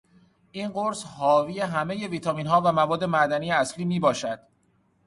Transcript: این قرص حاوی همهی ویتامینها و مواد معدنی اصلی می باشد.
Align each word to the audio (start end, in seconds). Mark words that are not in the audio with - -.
این 0.51 0.69
قرص 0.69 1.03
حاوی 1.03 1.59
همهی 1.59 2.07
ویتامینها 2.07 2.61
و 2.65 2.71
مواد 2.71 3.03
معدنی 3.03 3.51
اصلی 3.51 3.85
می 3.85 3.99
باشد. 3.99 4.39